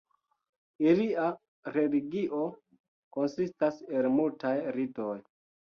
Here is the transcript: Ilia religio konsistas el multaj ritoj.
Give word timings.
Ilia 0.85 1.25
religio 1.75 2.41
konsistas 3.19 3.83
el 4.01 4.13
multaj 4.19 4.57
ritoj. 4.81 5.15